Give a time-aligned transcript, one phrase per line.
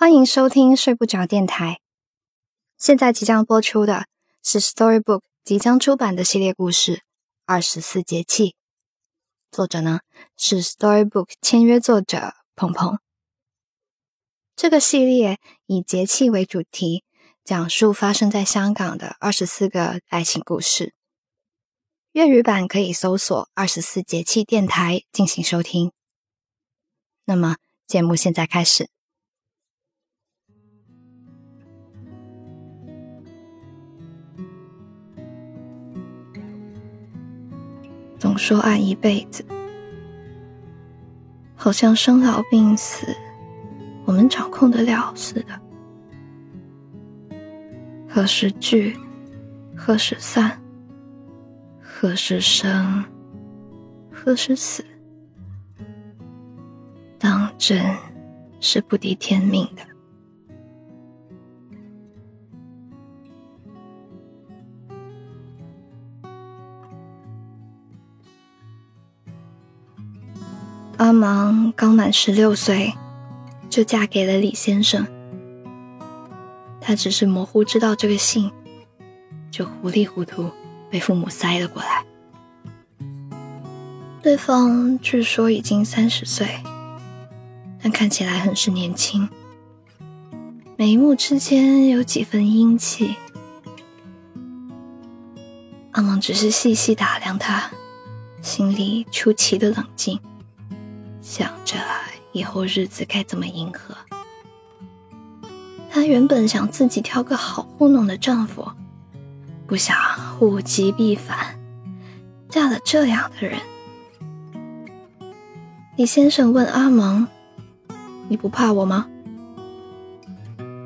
[0.00, 1.78] 欢迎收听睡不着电台。
[2.78, 4.06] 现在即将播出的
[4.42, 6.94] 是 Storybook 即将出版的系列故事
[7.44, 8.46] 《二十四节气》，
[9.50, 10.00] 作者呢
[10.38, 12.98] 是 Storybook 签约作者鹏鹏。
[14.56, 17.04] 这个系列以节气为主题，
[17.44, 20.94] 讲述发生在香港的二十四个爱情故事。
[22.12, 25.92] 粤语版可以搜索“二十四节气电台”进行收听。
[27.26, 28.88] 那么，节目现在开始。
[38.20, 39.42] 总说爱一辈子，
[41.56, 43.06] 好像生老病死，
[44.04, 45.58] 我们掌控得了似的。
[48.06, 48.94] 何时聚，
[49.74, 50.60] 何时散，
[51.80, 53.02] 何时生，
[54.12, 54.84] 何时死，
[57.18, 57.82] 当真
[58.60, 59.82] 是不敌天命的。
[71.20, 72.94] 芒刚满十六岁，
[73.68, 75.06] 就嫁给了李先生。
[76.80, 78.50] 他只是模糊知道这个姓，
[79.50, 80.50] 就糊里糊涂
[80.88, 82.06] 被父母塞了过来。
[84.22, 86.48] 对方据说已经三十岁，
[87.82, 89.28] 但看起来很是年轻，
[90.78, 93.14] 眉目之间有几分英气。
[95.90, 97.70] 阿芒只是细细打量他，
[98.40, 100.18] 心里出奇的冷静。
[101.20, 101.76] 想着
[102.32, 103.94] 以后日子该怎么迎合，
[105.90, 108.70] 她原本想自己挑个好糊弄的丈夫，
[109.66, 109.96] 不想
[110.40, 111.58] 物极必反，
[112.48, 113.60] 嫁了这样的人。
[115.96, 117.28] 李先生问阿蒙
[118.28, 119.06] ：“你不怕我吗？”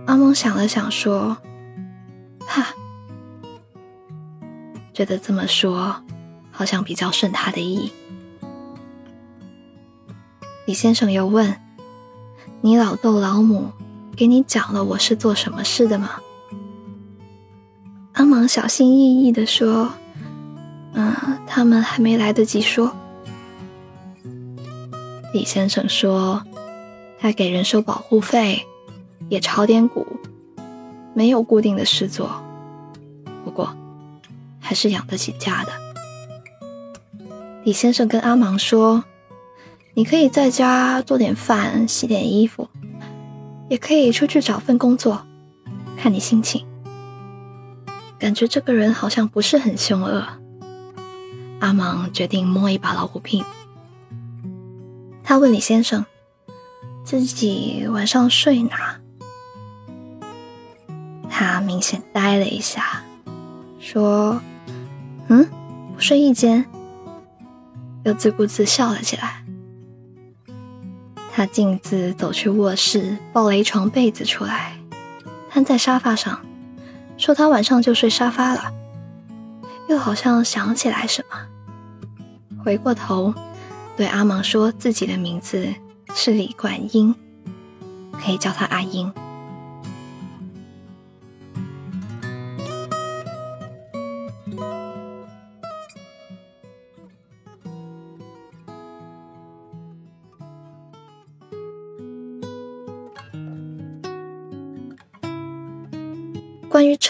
[0.06, 1.36] 阿蒙想了想说
[2.46, 2.66] ：“怕。”
[4.92, 6.02] 觉得这么说
[6.50, 7.92] 好像比较顺他的意。
[10.66, 11.60] 李先生又问
[12.62, 13.70] ：“你老豆老母
[14.16, 16.20] 给你讲了我是做什么事的吗？”
[18.14, 19.92] 阿芒小心翼翼的说
[20.94, 21.14] ：“嗯，
[21.46, 22.96] 他们还没来得及说。”
[25.34, 26.42] 李先生说
[27.20, 28.64] ：“他给人收保护费，
[29.28, 30.06] 也炒点股，
[31.12, 32.42] 没有固定的事做，
[33.44, 33.76] 不过
[34.60, 35.72] 还是养得起家的。”
[37.64, 39.04] 李先生跟阿芒说。
[39.96, 42.68] 你可以在家做点饭，洗点衣服，
[43.68, 45.24] 也可以出去找份工作，
[45.96, 46.66] 看你心情。
[48.18, 50.26] 感觉这个人好像不是很凶恶。
[51.60, 53.46] 阿芒决定摸一把老虎屁股。
[55.22, 56.04] 他问李先生
[57.04, 59.00] ：“自己晚上睡哪？”
[61.30, 63.04] 他明显呆了一下，
[63.78, 64.40] 说
[65.28, 65.48] ：“嗯，
[65.94, 66.64] 不睡一间。”
[68.04, 69.43] 又自顾自笑了起来。
[71.36, 74.78] 他径自走去卧室，抱了一床被子出来，
[75.50, 76.40] 瘫在沙发上，
[77.18, 78.72] 说他晚上就睡沙发了。
[79.88, 81.36] 又好像想起来什么，
[82.64, 83.34] 回过头
[83.96, 85.74] 对阿芒说自己的名字
[86.14, 87.12] 是李冠英，
[88.12, 89.12] 可以叫他阿英。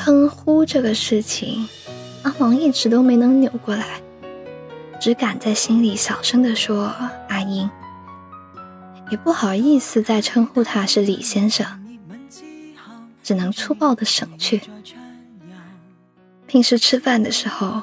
[0.04, 1.66] 称呼这个事情，
[2.24, 4.02] 阿黄一直都没能扭过来，
[5.00, 6.94] 只敢在心里小声的说
[7.30, 7.70] “阿英”，
[9.10, 11.66] 也不好意思再称呼他是李先生，
[13.22, 14.60] 只能粗暴的省去。
[16.46, 17.80] 平时吃饭的时候，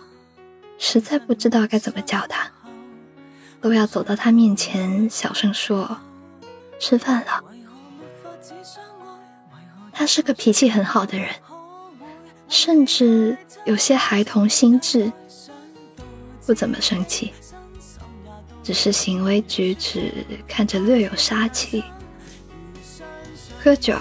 [0.77, 2.51] 实在不知道该怎么叫他，
[3.59, 5.97] 都要走到他面前小声说
[6.77, 7.43] “吃饭了”。
[9.91, 11.27] 他是个脾气很好的人。
[12.51, 15.09] 甚至有些孩童心智，
[16.45, 17.31] 不怎么生气，
[18.61, 20.11] 只是行为举止
[20.49, 21.81] 看着略有杀气。
[23.63, 23.97] 喝酒、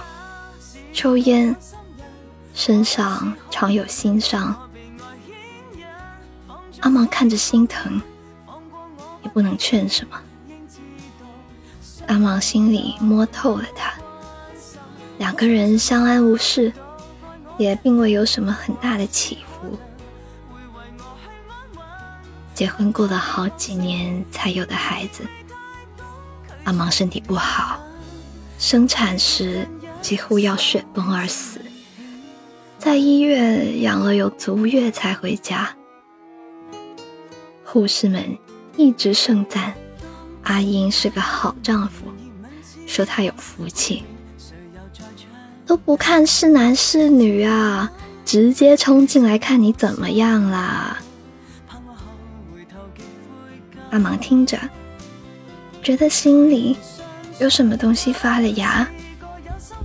[0.93, 1.55] 抽烟，
[2.53, 4.69] 身上常有心伤。
[6.81, 8.03] 阿芒看着心疼，
[9.23, 10.21] 也不能劝什么。
[12.09, 13.95] 阿芒心里摸透了他，
[15.19, 16.73] 两个人相安无事。
[17.61, 19.79] 也并未有什么很大的起伏。
[22.55, 25.25] 结婚过了好几年才有的孩子，
[26.65, 27.79] 阿芒身体不好，
[28.59, 29.69] 生产时
[30.01, 31.61] 几乎要雪崩而死，
[32.79, 35.77] 在医院养了有足月才回家。
[37.65, 38.39] 护士们
[38.77, 39.75] 一直盛赞
[40.45, 42.07] 阿英是个好丈夫，
[42.87, 44.03] 说他有福气，
[45.71, 47.89] 都不看是男是女啊，
[48.25, 50.99] 直接冲进来看你怎么样啦。
[53.91, 54.59] 阿芒听着，
[55.81, 56.77] 觉得心里
[57.39, 58.85] 有什么东西发了芽，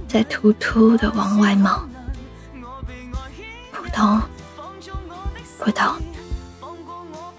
[0.08, 1.88] 在突突的往外冒，
[3.72, 4.20] 扑通
[5.60, 5.94] 扑通，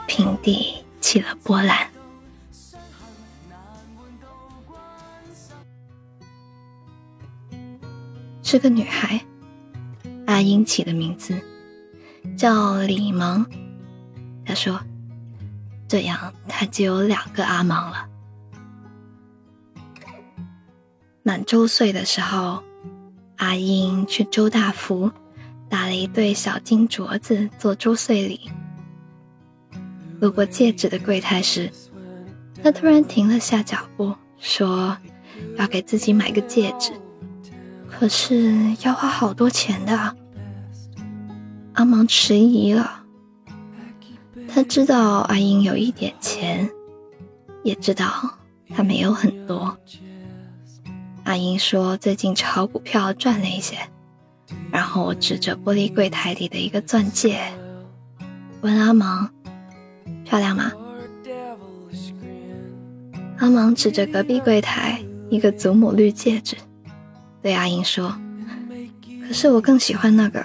[0.06, 1.95] 平地起了波澜。
[8.56, 9.20] 是个女孩，
[10.24, 11.38] 阿英起的名字
[12.38, 13.44] 叫李芒。
[14.46, 14.80] 她说。
[15.86, 18.08] 这样，他就有两个阿芒了。
[21.22, 22.62] 满周岁的时候，
[23.36, 25.12] 阿英去周大福
[25.68, 28.50] 打了一对小金镯子做周岁礼。
[30.18, 31.70] 路过戒指的柜台时，
[32.64, 34.96] 他突然停了下脚步，说
[35.58, 36.90] 要给自己买个戒指，
[37.98, 38.52] 可是
[38.82, 40.14] 要花好多钱的。
[41.72, 43.04] 阿芒迟疑了。
[44.48, 46.70] 他知道阿英有一点钱，
[47.64, 48.38] 也知道
[48.75, 49.78] 他没有很多。
[51.25, 53.76] 阿英说最近炒股票赚了一些，
[54.70, 57.40] 然后指着玻璃柜台里的一个钻戒，
[58.60, 59.31] 问阿芒
[60.25, 60.70] ：“漂亮吗？”
[63.38, 66.56] 阿芒指着隔壁柜台一个祖母绿戒指，
[67.46, 68.12] 对阿英说
[69.25, 70.44] ：“可是我更喜欢那个。”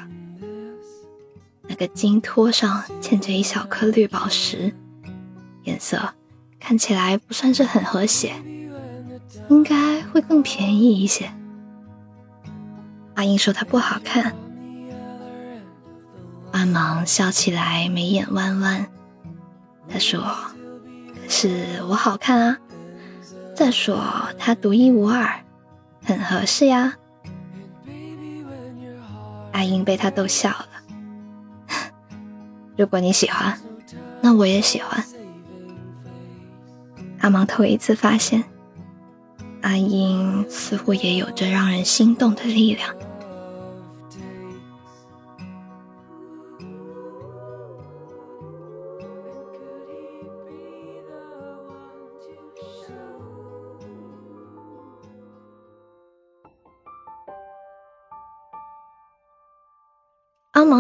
[1.68, 4.72] 那个金托上嵌着一小颗绿宝石，
[5.64, 6.14] 颜色
[6.60, 8.36] 看起来不算是很和谐，
[9.50, 11.32] 应该会更便宜一些。
[13.16, 14.36] 阿英说它不好看，
[16.52, 18.86] 阿芒笑起来眉眼弯弯。
[19.90, 20.22] 他说
[21.20, 22.58] ：“可是我好看啊，
[23.56, 24.00] 再说
[24.38, 25.44] 它独一无二，
[26.04, 26.96] 很合适呀。”
[29.54, 30.68] 阿英被他逗笑了。
[32.78, 33.60] 如果你喜欢，
[34.22, 35.04] 那我也喜欢。
[37.20, 38.44] 阿芒头一次发现，
[39.62, 42.96] 阿英似乎也有着让人心动的力量。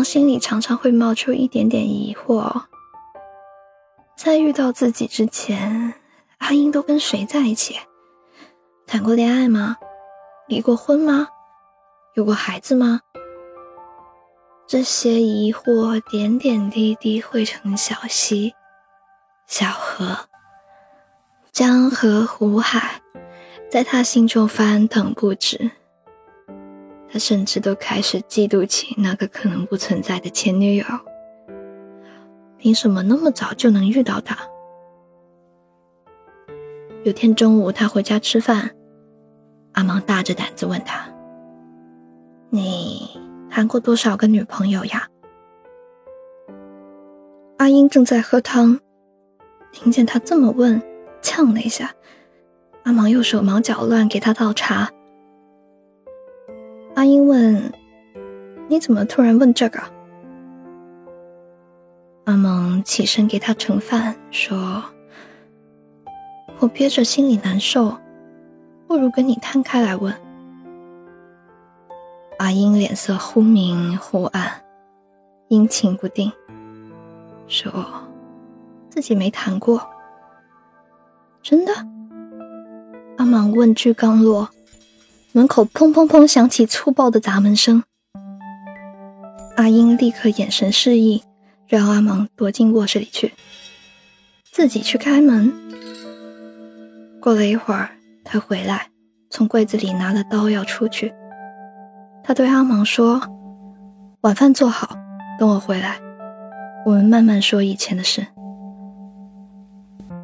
[0.03, 2.63] 心里常常会冒出一点点疑惑：
[4.15, 5.93] 在遇到自己之前，
[6.37, 7.79] 阿英都跟谁在一起？
[8.85, 9.77] 谈过恋爱吗？
[10.47, 11.27] 离过婚吗？
[12.15, 13.01] 有过孩子吗？
[14.67, 18.53] 这些疑惑点点滴滴汇成小溪、
[19.47, 20.17] 小河、
[21.51, 23.01] 江河湖海，
[23.69, 25.71] 在他心中翻腾不止。
[27.11, 30.85] 他甚至都开始嫉妒起那个可能不存在的前女友。
[32.57, 34.37] 凭什么那么早就能遇到他？
[37.03, 38.71] 有天中午，他回家吃饭，
[39.73, 41.05] 阿芒大着胆子问他
[42.49, 43.09] ：“你
[43.49, 45.09] 谈过多少个女朋友呀？”
[47.57, 48.79] 阿英正在喝汤，
[49.71, 50.81] 听见他这么问，
[51.21, 51.91] 呛了一下。
[52.83, 54.89] 阿芒又手忙脚乱给他倒茶。
[56.93, 57.71] 阿英问
[58.67, 59.81] ：“你怎么突然问这个？”
[62.25, 64.83] 阿蒙起身给他盛饭，说
[66.59, 67.97] ：“我憋着心里难受，
[68.87, 70.13] 不如跟你摊开来问。”
[72.37, 74.61] 阿英脸色忽明忽暗，
[75.47, 76.31] 阴晴不定，
[77.47, 77.71] 说
[78.89, 79.81] ：“自己没谈过。”
[81.41, 81.73] 真的？
[83.17, 84.49] 阿芒问句刚落。
[85.33, 87.83] 门口砰砰砰响起粗暴的砸门声，
[89.55, 91.23] 阿英立刻眼神示意，
[91.67, 93.33] 让阿芒躲进卧室里去，
[94.51, 95.53] 自己去开门。
[97.21, 97.91] 过了一会儿，
[98.25, 98.89] 他回来，
[99.29, 101.13] 从柜子里拿了刀要出去。
[102.25, 103.21] 他对阿芒说
[104.21, 104.97] ：“晚饭做好，
[105.39, 105.97] 等我回来，
[106.85, 108.27] 我们慢慢说以前的事。”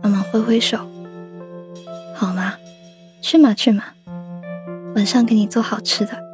[0.03, 0.77] 阿芒挥挥手
[2.13, 2.55] ：“好吗？
[3.21, 3.85] 去嘛，去嘛。”
[4.97, 6.25] 晚上给你做好吃的。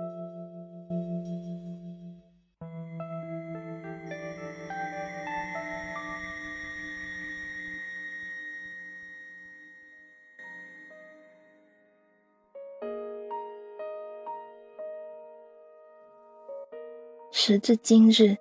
[17.34, 18.38] 时至今日，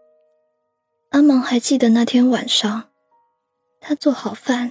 [1.11, 2.85] 阿芒还记得那天晚上，
[3.81, 4.71] 他做好饭，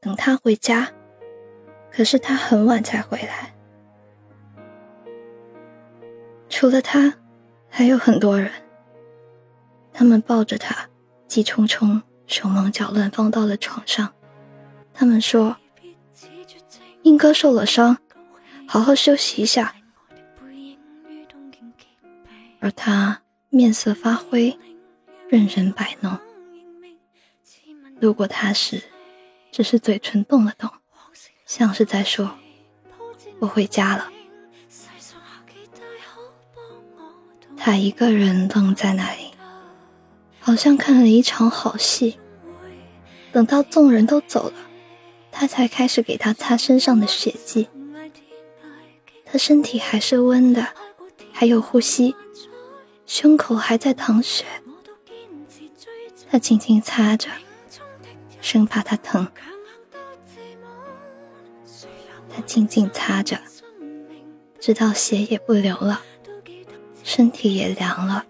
[0.00, 0.92] 等他回家，
[1.92, 3.54] 可是他很晚才回来。
[6.50, 7.14] 除了他，
[7.70, 8.50] 还有很多人。
[9.92, 10.88] 他们抱着他，
[11.26, 14.12] 急冲冲、手忙脚乱放到了床上。
[14.92, 15.56] 他们说
[17.02, 17.96] ：“英哥受了伤，
[18.66, 19.74] 好好休息一下。”
[22.60, 24.58] 而他面色发灰，
[25.28, 26.18] 任人摆弄。
[28.00, 28.82] 路过他时，
[29.50, 30.68] 只是嘴唇动了动，
[31.46, 32.30] 像是在说
[33.40, 34.10] ：“我回家了。”
[37.62, 39.32] 他一个人愣在那里，
[40.38, 42.18] 好像看了一场好戏。
[43.32, 44.54] 等到众人都走了，
[45.30, 47.68] 他才开始给他擦身上的血迹。
[49.26, 50.68] 他身体还是温的，
[51.32, 52.16] 还有呼吸，
[53.04, 54.46] 胸口还在淌血。
[56.30, 57.28] 他轻轻擦着，
[58.40, 59.28] 生怕他疼。
[62.34, 63.38] 他静静擦着，
[64.58, 66.00] 直到血也不流了。
[67.12, 68.24] 身体也凉了，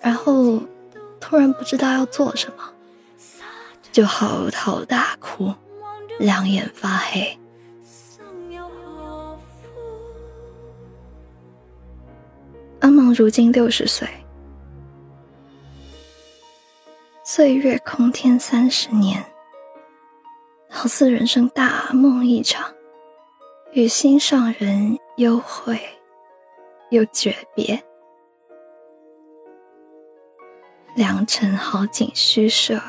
[0.00, 0.60] 然后
[1.20, 2.74] 突然不知道要做什么，
[3.92, 5.54] 就嚎啕大哭，
[6.18, 7.38] 两眼发黑。
[12.80, 14.08] 阿芒如今六十岁，
[17.22, 19.24] 岁月空天三十年，
[20.68, 22.74] 好似人生大梦一场，
[23.70, 25.80] 与心上人幽会。
[26.90, 27.78] 又诀别，
[30.96, 32.80] 良辰好景虚设，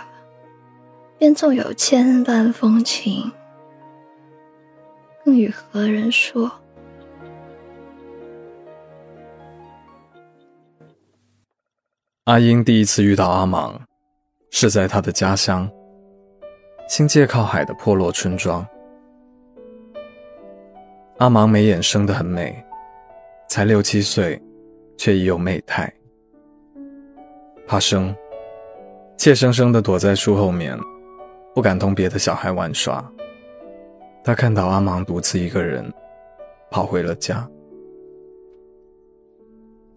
[1.17, 3.29] 便纵有千般风情，
[5.25, 6.49] 更与何人说？
[12.23, 13.81] 阿英第一次遇到阿芒，
[14.49, 15.69] 是在他的家乡
[16.87, 18.65] 新界靠海的破落村庄。
[21.17, 22.63] 阿芒眉眼生得很美。
[23.49, 24.39] 才六七岁，
[24.95, 25.91] 却已有媚态。
[27.65, 28.15] 怕生，
[29.17, 30.77] 怯生生地躲在树后面，
[31.55, 33.03] 不敢同别的小孩玩耍。
[34.23, 35.91] 他看到阿芒独自一个人，
[36.69, 37.49] 跑回了家。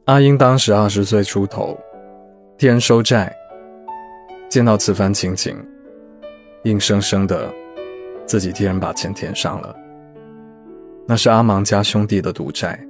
[0.06, 1.78] 阿英当时二十岁出头，
[2.56, 3.30] 替人收债，
[4.48, 5.54] 见到此番情景，
[6.64, 7.52] 硬生生的
[8.24, 9.76] 自己替人把钱填上了。
[11.06, 12.82] 那是阿芒家兄弟的赌债。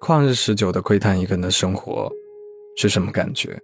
[0.00, 2.10] 旷日持久的窥探一个人的生活，
[2.76, 3.60] 是什么感觉？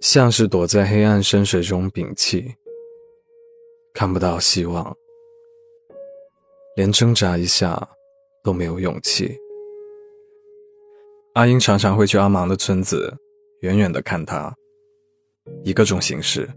[0.00, 2.54] 像是躲在黑暗深水中屏气，
[3.92, 4.96] 看不到希望，
[6.76, 7.88] 连挣扎一下
[8.42, 9.36] 都没有勇气。
[11.34, 13.12] 阿英常常会去阿芒的村子，
[13.60, 14.54] 远远的看他，
[15.64, 16.48] 以各种形式：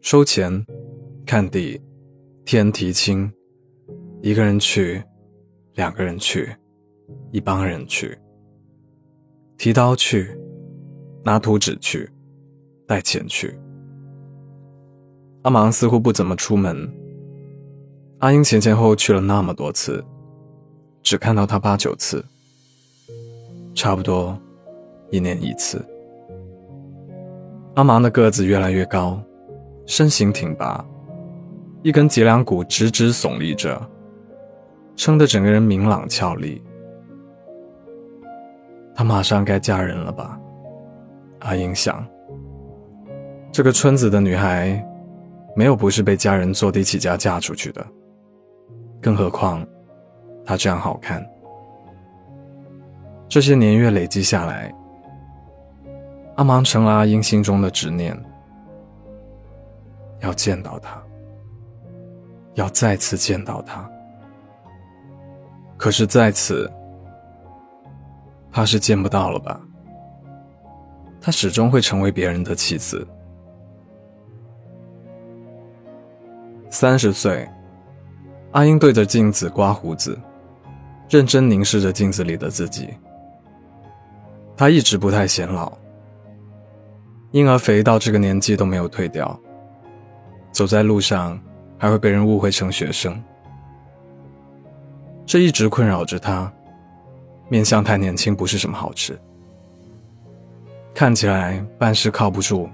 [0.00, 0.64] 收钱、
[1.26, 1.78] 看地、
[2.46, 3.30] 天提亲，
[4.22, 5.04] 一个人去。
[5.76, 6.56] 两个人去，
[7.32, 8.16] 一帮人去，
[9.58, 10.34] 提刀去，
[11.22, 12.10] 拿图纸去，
[12.86, 13.54] 带钱去。
[15.42, 16.90] 阿芒似乎不怎么出门。
[18.20, 20.02] 阿英前前后后去了那么多次，
[21.02, 22.24] 只看到他八九次，
[23.74, 24.34] 差不多
[25.10, 25.84] 一年一次。
[27.74, 29.22] 阿芒的个子越来越高，
[29.84, 30.82] 身形挺拔，
[31.82, 33.78] 一根脊梁骨直直耸立着。
[34.96, 36.62] 撑得整个人明朗俏丽，
[38.94, 40.40] 她马上该嫁人了吧？
[41.40, 42.04] 阿英想。
[43.52, 44.82] 这个村子的女孩，
[45.54, 47.86] 没有不是被家人坐地起价嫁出去的，
[49.00, 49.64] 更何况
[50.44, 51.24] 她这样好看。
[53.28, 54.72] 这些年月累积下来，
[56.36, 58.18] 阿芒成了阿英心中的执念，
[60.20, 61.02] 要见到她，
[62.54, 63.90] 要再次见到她。
[65.76, 66.70] 可是在此，
[68.50, 69.60] 怕是见不到了吧？
[71.20, 73.06] 她始终会成为别人的妻子。
[76.70, 77.48] 三十岁，
[78.52, 80.18] 阿英对着镜子刮胡子，
[81.08, 82.88] 认真凝视着镜子里的自己。
[84.56, 85.72] 她一直不太显老，
[87.32, 89.38] 婴儿肥到这个年纪都没有退掉，
[90.50, 91.38] 走在路上
[91.76, 93.22] 还会被人误会成学生。
[95.26, 96.50] 这一直困扰着他，
[97.48, 99.18] 面相太年轻不是什么好事。
[100.94, 102.70] 看起来办事靠不住，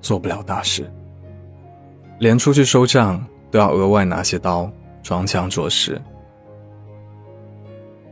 [0.00, 0.90] 做不了大事，
[2.18, 6.02] 连出去收账都要额外拿些刀装腔作势。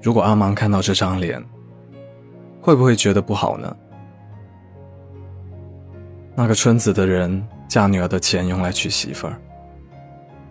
[0.01, 1.45] 如果阿芒看到这张脸，
[2.61, 3.77] 会不会觉得不好呢？
[6.37, 9.37] 那个村子的人嫁女儿的钱用来娶媳妇儿，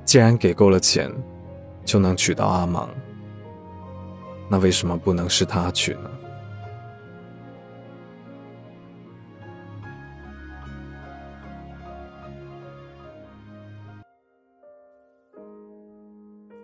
[0.04, 1.12] 既然给够了钱，
[1.84, 2.90] 就能娶到阿芒，
[4.54, 6.12] 那为什么不能是他娶呢？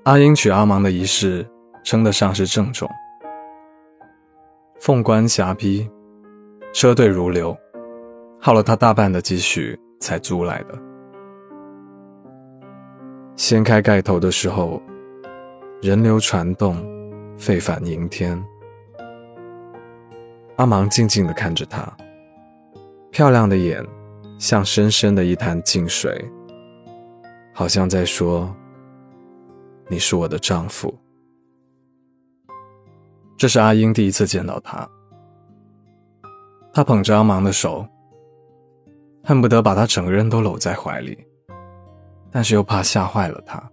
[0.04, 1.44] 阿英娶阿芒的仪式。
[1.82, 2.88] 称得上是郑重。
[4.80, 5.90] 凤冠霞帔，
[6.72, 7.58] 车队如流，
[8.40, 10.78] 耗了他大半的积蓄才租来的。
[13.36, 14.80] 掀开盖头的时候，
[15.82, 16.76] 人流传动，
[17.40, 18.38] 沸反盈天。
[20.58, 21.90] 阿芒静静地看着她，
[23.12, 23.82] 漂亮的眼
[24.38, 26.30] 像深深的一潭静水，
[27.54, 28.54] 好像在说
[29.88, 30.94] ：“你是我的丈夫。”
[33.38, 34.86] 这是阿英第一次见到他，
[36.74, 37.88] 他捧着阿芒的手，
[39.24, 41.18] 恨不得把他整个人都搂在怀里，
[42.30, 43.64] 但是又怕吓坏了他。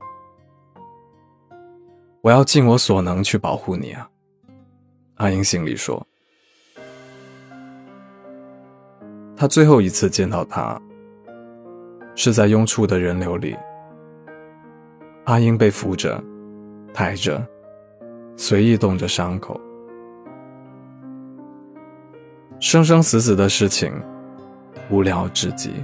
[2.27, 4.11] 我要尽我所能去保护你啊，
[5.15, 6.05] 阿英心里说。
[9.37, 10.77] 他最后一次见到他，
[12.17, 13.57] 是在拥簇的人流里，
[15.27, 16.21] 阿英被扶着，
[16.93, 17.41] 抬着。
[18.37, 19.61] 随意动着伤口，
[22.59, 23.93] 生生死死的事情，
[24.91, 25.75] 无聊至极。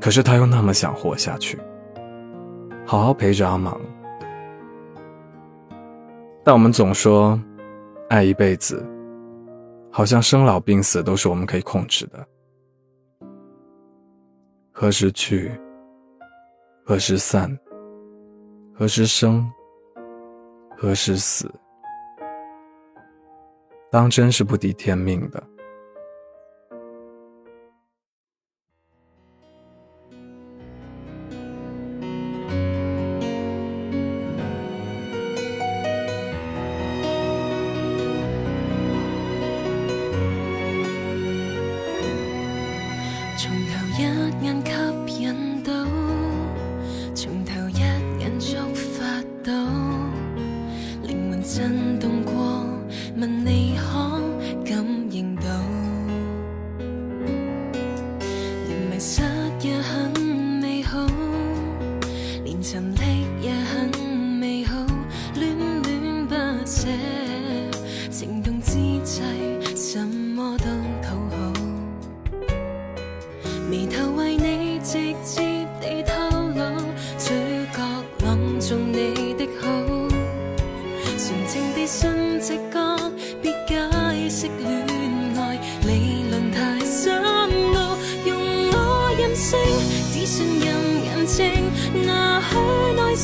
[0.00, 1.58] 可是他又那么想活下去，
[2.86, 3.78] 好好陪着阿芒。
[6.46, 7.36] 但我们总说，
[8.08, 8.80] 爱一辈子，
[9.90, 12.24] 好像生老病死都是我们可以控制的。
[14.70, 15.50] 何时去？
[16.84, 17.58] 何时散？
[18.72, 19.44] 何时生？
[20.76, 21.52] 何时死？
[23.90, 25.42] 当真是不敌天命的。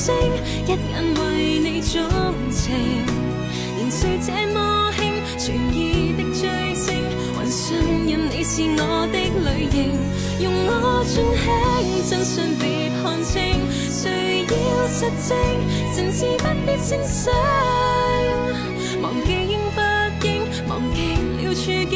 [0.02, 0.14] 耐性，
[0.66, 0.74] 一眼
[1.14, 2.02] 为你钟
[2.50, 2.74] 情。
[3.76, 5.00] 年岁这么轻，
[5.38, 6.94] 随意的追星，
[7.36, 7.76] 还信
[8.08, 9.94] 任你是我的类型，
[10.40, 13.38] 用我尽轻，真相别看清，
[13.90, 14.54] 谁要
[14.88, 15.30] 实证，
[15.94, 17.30] 神志不必清醒。
[19.00, 19.78] 忘记应不
[20.26, 20.98] 应，忘记
[21.38, 21.94] 了处境，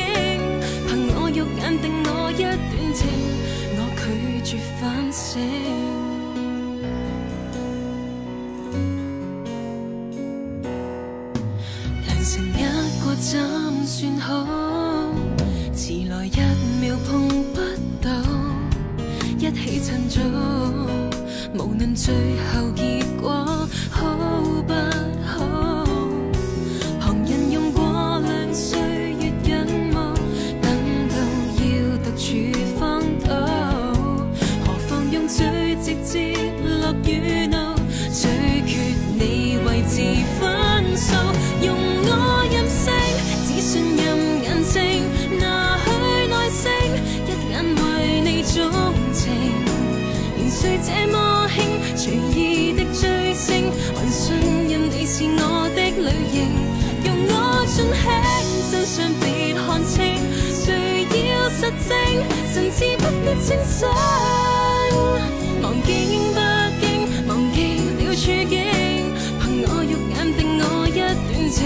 [0.87, 2.47] 凭我肉眼定我一段
[2.95, 3.09] 情，
[3.75, 4.05] 我拒
[4.45, 5.76] 绝反省。
[12.27, 12.55] 成一
[13.05, 13.39] 个怎
[13.87, 14.45] 算好？
[15.73, 16.37] 迟来一
[16.81, 17.61] 秒碰不
[18.03, 18.11] 到，
[19.39, 20.21] 一起趁早，
[21.55, 22.13] 无论最
[22.53, 24.05] 后结果好
[24.67, 24.73] 不
[25.25, 25.76] 好。
[56.07, 56.35] 类型。
[57.05, 57.35] 用我
[57.67, 58.05] 尽轻，
[58.71, 59.95] 真相别看清，
[60.55, 61.91] 谁要实证，
[62.55, 63.77] 神志不必清醒。
[65.63, 66.39] 忘记应不
[66.81, 66.85] 经，
[67.27, 67.57] 忘记
[67.99, 68.55] 了处境，
[69.43, 71.05] 凭我肉眼定我一段
[71.51, 71.59] 情，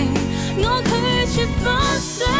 [0.57, 0.91] 我拒
[1.37, 1.67] 绝反
[2.01, 2.40] 省。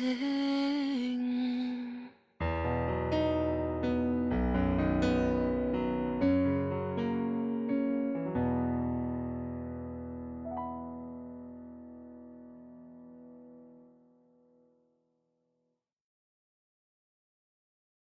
[0.00, 0.29] 地追寫。